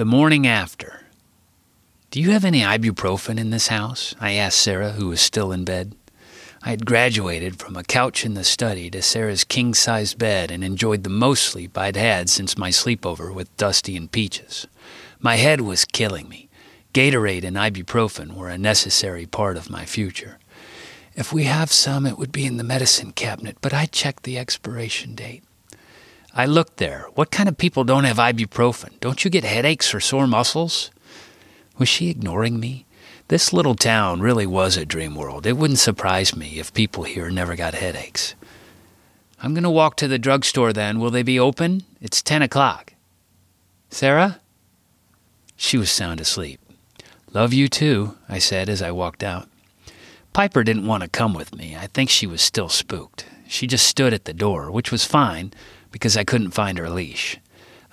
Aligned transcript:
The 0.00 0.06
morning 0.06 0.46
after. 0.46 1.02
Do 2.10 2.22
you 2.22 2.30
have 2.30 2.46
any 2.46 2.62
ibuprofen 2.62 3.38
in 3.38 3.50
this 3.50 3.68
house? 3.68 4.14
I 4.18 4.32
asked 4.32 4.58
Sarah, 4.58 4.92
who 4.92 5.08
was 5.08 5.20
still 5.20 5.52
in 5.52 5.66
bed. 5.66 5.94
I 6.62 6.70
had 6.70 6.86
graduated 6.86 7.58
from 7.58 7.76
a 7.76 7.84
couch 7.84 8.24
in 8.24 8.32
the 8.32 8.42
study 8.42 8.88
to 8.92 9.02
Sarah's 9.02 9.44
king 9.44 9.74
sized 9.74 10.16
bed 10.16 10.50
and 10.50 10.64
enjoyed 10.64 11.02
the 11.02 11.10
most 11.10 11.42
sleep 11.42 11.76
I'd 11.76 11.96
had 11.96 12.30
since 12.30 12.56
my 12.56 12.70
sleepover 12.70 13.34
with 13.34 13.54
Dusty 13.58 13.94
and 13.94 14.10
Peaches. 14.10 14.66
My 15.18 15.36
head 15.36 15.60
was 15.60 15.84
killing 15.84 16.30
me. 16.30 16.48
Gatorade 16.94 17.44
and 17.44 17.58
ibuprofen 17.58 18.34
were 18.34 18.48
a 18.48 18.56
necessary 18.56 19.26
part 19.26 19.58
of 19.58 19.68
my 19.68 19.84
future. 19.84 20.38
If 21.14 21.30
we 21.30 21.44
have 21.44 21.70
some, 21.70 22.06
it 22.06 22.16
would 22.16 22.32
be 22.32 22.46
in 22.46 22.56
the 22.56 22.64
medicine 22.64 23.12
cabinet, 23.12 23.58
but 23.60 23.74
I 23.74 23.84
checked 23.84 24.22
the 24.22 24.38
expiration 24.38 25.14
date. 25.14 25.44
I 26.34 26.46
looked 26.46 26.76
there. 26.76 27.06
What 27.14 27.30
kind 27.30 27.48
of 27.48 27.58
people 27.58 27.84
don't 27.84 28.04
have 28.04 28.18
ibuprofen? 28.18 28.98
Don't 29.00 29.24
you 29.24 29.30
get 29.30 29.44
headaches 29.44 29.92
or 29.92 30.00
sore 30.00 30.26
muscles? 30.26 30.90
Was 31.78 31.88
she 31.88 32.08
ignoring 32.08 32.60
me? 32.60 32.86
This 33.28 33.52
little 33.52 33.74
town 33.74 34.20
really 34.20 34.46
was 34.46 34.76
a 34.76 34.84
dream 34.84 35.14
world. 35.14 35.46
It 35.46 35.56
wouldn't 35.56 35.78
surprise 35.78 36.36
me 36.36 36.58
if 36.58 36.74
people 36.74 37.04
here 37.04 37.30
never 37.30 37.56
got 37.56 37.74
headaches. 37.74 38.34
I'm 39.42 39.54
going 39.54 39.64
to 39.64 39.70
walk 39.70 39.96
to 39.96 40.08
the 40.08 40.18
drugstore 40.18 40.72
then. 40.72 41.00
Will 41.00 41.10
they 41.10 41.22
be 41.22 41.38
open? 41.38 41.84
It's 42.00 42.22
10 42.22 42.42
o'clock. 42.42 42.92
Sarah? 43.88 44.40
She 45.56 45.78
was 45.78 45.90
sound 45.90 46.20
asleep. 46.20 46.60
Love 47.32 47.52
you 47.52 47.68
too, 47.68 48.16
I 48.28 48.38
said 48.38 48.68
as 48.68 48.82
I 48.82 48.90
walked 48.90 49.22
out. 49.22 49.48
Piper 50.32 50.62
didn't 50.62 50.86
want 50.86 51.02
to 51.02 51.08
come 51.08 51.34
with 51.34 51.54
me. 51.54 51.76
I 51.76 51.86
think 51.86 52.08
she 52.10 52.26
was 52.26 52.40
still 52.40 52.68
spooked. 52.68 53.26
She 53.48 53.66
just 53.66 53.86
stood 53.86 54.12
at 54.12 54.26
the 54.26 54.32
door, 54.32 54.70
which 54.70 54.92
was 54.92 55.04
fine 55.04 55.52
because 55.90 56.16
I 56.16 56.24
couldn't 56.24 56.52
find 56.52 56.78
her 56.78 56.90
leash. 56.90 57.38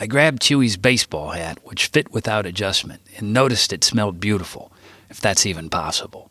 I 0.00 0.06
grabbed 0.06 0.42
Chewy's 0.42 0.76
baseball 0.76 1.30
hat, 1.30 1.58
which 1.62 1.86
fit 1.86 2.12
without 2.12 2.46
adjustment, 2.46 3.02
and 3.16 3.32
noticed 3.32 3.72
it 3.72 3.84
smelled 3.84 4.18
beautiful, 4.18 4.72
if 5.08 5.20
that's 5.20 5.46
even 5.46 5.70
possible. 5.70 6.30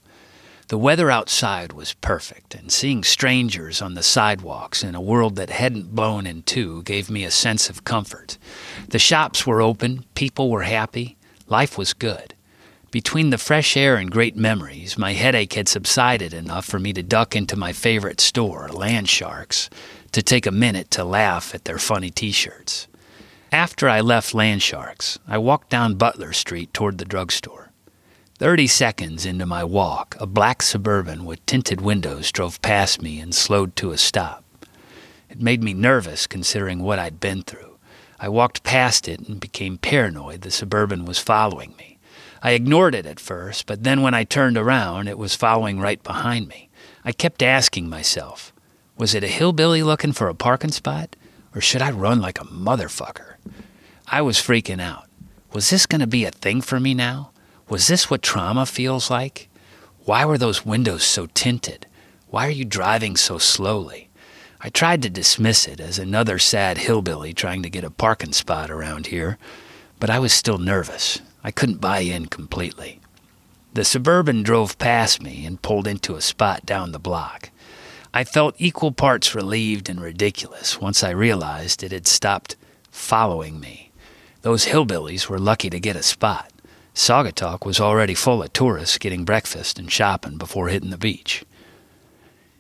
The 0.67 0.77
weather 0.77 1.11
outside 1.11 1.71
was 1.71 1.93
perfect, 1.93 2.55
and 2.55 2.71
seeing 2.71 3.03
strangers 3.03 3.81
on 3.81 3.93
the 3.93 4.03
sidewalks 4.03 4.83
in 4.83 4.95
a 4.95 5.01
world 5.01 5.35
that 5.35 5.49
hadn't 5.49 5.95
blown 5.95 6.25
in 6.25 6.43
two 6.43 6.83
gave 6.83 7.09
me 7.09 7.23
a 7.23 7.31
sense 7.31 7.69
of 7.69 7.83
comfort. 7.83 8.37
The 8.89 8.99
shops 8.99 9.45
were 9.45 9.61
open, 9.61 10.05
people 10.15 10.49
were 10.49 10.63
happy, 10.63 11.17
life 11.47 11.77
was 11.77 11.93
good. 11.93 12.33
Between 12.91 13.29
the 13.29 13.37
fresh 13.37 13.75
air 13.75 13.95
and 13.95 14.11
great 14.11 14.35
memories, 14.35 14.97
my 14.97 15.13
headache 15.13 15.53
had 15.53 15.67
subsided 15.67 16.33
enough 16.33 16.65
for 16.65 16.79
me 16.79 16.93
to 16.93 17.03
duck 17.03 17.35
into 17.35 17.55
my 17.55 17.73
favorite 17.73 18.21
store, 18.21 18.69
Land 18.69 19.09
Sharks, 19.09 19.69
to 20.13 20.23
take 20.23 20.45
a 20.45 20.51
minute 20.51 20.89
to 20.91 21.03
laugh 21.03 21.53
at 21.53 21.65
their 21.65 21.77
funny 21.77 22.09
t 22.09 22.31
shirts. 22.31 22.87
After 23.51 23.89
I 23.89 24.01
left 24.01 24.33
Landsharks, 24.33 25.17
I 25.27 25.37
walked 25.37 25.69
down 25.69 25.95
Butler 25.95 26.33
Street 26.33 26.73
toward 26.73 26.97
the 26.97 27.05
drugstore. 27.05 27.71
Thirty 28.39 28.67
seconds 28.67 29.25
into 29.25 29.45
my 29.45 29.63
walk, 29.63 30.15
a 30.19 30.25
black 30.25 30.61
suburban 30.61 31.25
with 31.25 31.45
tinted 31.45 31.81
windows 31.81 32.31
drove 32.31 32.61
past 32.61 33.01
me 33.01 33.19
and 33.19 33.33
slowed 33.33 33.75
to 33.75 33.91
a 33.91 33.97
stop. 33.97 34.43
It 35.29 35.41
made 35.41 35.63
me 35.63 35.73
nervous 35.73 36.27
considering 36.27 36.83
what 36.83 36.99
I'd 36.99 37.19
been 37.19 37.41
through. 37.41 37.77
I 38.19 38.29
walked 38.29 38.63
past 38.63 39.07
it 39.07 39.19
and 39.27 39.39
became 39.39 39.77
paranoid 39.77 40.41
the 40.41 40.51
suburban 40.51 41.05
was 41.05 41.19
following 41.19 41.75
me. 41.77 41.97
I 42.41 42.51
ignored 42.51 42.93
it 42.93 43.05
at 43.05 43.19
first, 43.19 43.65
but 43.65 43.83
then 43.83 44.01
when 44.01 44.13
I 44.13 44.25
turned 44.25 44.57
around, 44.57 45.07
it 45.07 45.17
was 45.17 45.35
following 45.35 45.79
right 45.79 46.01
behind 46.03 46.47
me. 46.47 46.69
I 47.03 47.13
kept 47.13 47.41
asking 47.41 47.89
myself, 47.89 48.52
was 48.97 49.15
it 49.15 49.23
a 49.23 49.27
hillbilly 49.27 49.83
looking 49.83 50.13
for 50.13 50.29
a 50.29 50.35
parking 50.35 50.71
spot? 50.71 51.15
Or 51.55 51.61
should 51.61 51.81
I 51.81 51.91
run 51.91 52.21
like 52.21 52.39
a 52.39 52.45
motherfucker? 52.45 53.35
I 54.07 54.21
was 54.21 54.37
freaking 54.37 54.81
out. 54.81 55.07
Was 55.51 55.69
this 55.69 55.85
going 55.85 56.01
to 56.01 56.07
be 56.07 56.25
a 56.25 56.31
thing 56.31 56.61
for 56.61 56.79
me 56.79 56.93
now? 56.93 57.31
Was 57.69 57.87
this 57.87 58.09
what 58.09 58.21
trauma 58.21 58.65
feels 58.65 59.09
like? 59.09 59.49
Why 60.05 60.25
were 60.25 60.37
those 60.37 60.65
windows 60.65 61.03
so 61.03 61.27
tinted? 61.33 61.87
Why 62.29 62.47
are 62.47 62.51
you 62.51 62.65
driving 62.65 63.15
so 63.15 63.37
slowly? 63.37 64.09
I 64.59 64.69
tried 64.69 65.01
to 65.03 65.09
dismiss 65.09 65.67
it 65.67 65.79
as 65.79 65.99
another 65.99 66.39
sad 66.39 66.77
hillbilly 66.77 67.33
trying 67.33 67.63
to 67.63 67.69
get 67.69 67.83
a 67.83 67.89
parking 67.89 68.33
spot 68.33 68.71
around 68.71 69.07
here, 69.07 69.37
but 69.99 70.09
I 70.09 70.19
was 70.19 70.33
still 70.33 70.57
nervous. 70.57 71.19
I 71.43 71.51
couldn't 71.51 71.81
buy 71.81 71.99
in 71.99 72.27
completely. 72.27 72.99
The 73.73 73.83
Suburban 73.83 74.43
drove 74.43 74.77
past 74.77 75.21
me 75.21 75.45
and 75.45 75.61
pulled 75.61 75.87
into 75.87 76.15
a 76.15 76.21
spot 76.21 76.65
down 76.65 76.91
the 76.91 76.99
block. 76.99 77.49
I 78.15 78.23
felt 78.23 78.55
equal 78.59 78.91
parts 78.91 79.33
relieved 79.33 79.89
and 79.89 79.99
ridiculous 79.99 80.79
once 80.79 81.03
I 81.03 81.09
realized 81.09 81.81
it 81.81 81.91
had 81.91 82.05
stopped 82.05 82.55
following 82.91 83.59
me. 83.59 83.91
Those 84.43 84.65
hillbillies 84.65 85.29
were 85.29 85.39
lucky 85.39 85.71
to 85.71 85.79
get 85.79 85.95
a 85.95 86.03
spot. 86.03 86.51
Saugatuck 86.93 87.65
was 87.65 87.79
already 87.79 88.13
full 88.13 88.43
of 88.43 88.53
tourists 88.53 88.99
getting 88.99 89.25
breakfast 89.25 89.79
and 89.79 89.91
shopping 89.91 90.37
before 90.37 90.67
hitting 90.67 90.91
the 90.91 90.97
beach. 90.97 91.43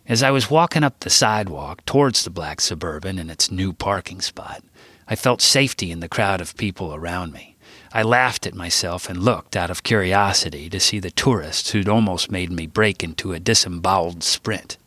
As 0.07 0.23
I 0.23 0.31
was 0.31 0.49
walking 0.49 0.83
up 0.83 1.01
the 1.01 1.11
sidewalk 1.11 1.85
towards 1.85 2.23
the 2.23 2.31
black 2.31 2.59
suburban 2.59 3.19
and 3.19 3.29
its 3.29 3.51
new 3.51 3.73
parking 3.73 4.21
spot, 4.21 4.63
I 5.07 5.15
felt 5.15 5.39
safety 5.39 5.91
in 5.91 5.99
the 5.99 6.09
crowd 6.09 6.41
of 6.41 6.57
people 6.57 6.95
around 6.95 7.31
me. 7.31 7.55
I 7.93 8.01
laughed 8.01 8.47
at 8.47 8.55
myself 8.55 9.07
and 9.07 9.23
looked 9.23 9.55
out 9.55 9.69
of 9.69 9.83
curiosity 9.83 10.67
to 10.71 10.79
see 10.79 10.97
the 10.97 11.11
tourists 11.11 11.69
who'd 11.69 11.87
almost 11.87 12.31
made 12.31 12.51
me 12.51 12.65
break 12.65 13.03
into 13.03 13.33
a 13.33 13.39
disemboweled 13.39 14.23
sprint. 14.23 14.77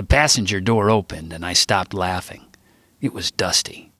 The 0.00 0.06
passenger 0.06 0.62
door 0.62 0.88
opened 0.88 1.30
and 1.30 1.44
I 1.44 1.52
stopped 1.52 1.92
laughing. 1.92 2.46
It 3.02 3.12
was 3.12 3.30
Dusty. 3.30 3.86